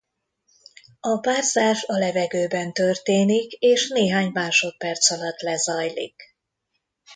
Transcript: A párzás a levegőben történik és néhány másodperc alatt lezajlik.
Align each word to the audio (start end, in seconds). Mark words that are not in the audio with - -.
A 0.99 1.19
párzás 1.19 1.83
a 1.83 1.97
levegőben 1.97 2.73
történik 2.73 3.51
és 3.51 3.89
néhány 3.89 4.29
másodperc 4.33 5.11
alatt 5.11 5.39
lezajlik. 5.41 6.35